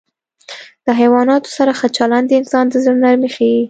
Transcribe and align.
له 0.85 0.91
حیواناتو 1.01 1.49
سره 1.57 1.71
ښه 1.79 1.87
چلند 1.97 2.25
د 2.27 2.31
انسان 2.41 2.65
د 2.69 2.73
زړه 2.83 2.97
نرمي 3.03 3.29
ښيي. 3.35 3.57